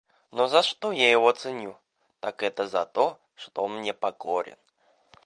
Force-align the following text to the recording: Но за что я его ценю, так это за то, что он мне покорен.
Но 0.31 0.47
за 0.47 0.63
что 0.63 0.91
я 0.91 1.11
его 1.11 1.31
ценю, 1.31 1.77
так 2.21 2.41
это 2.41 2.65
за 2.67 2.87
то, 2.87 3.19
что 3.35 3.61
он 3.63 3.77
мне 3.77 3.93
покорен. 3.93 4.57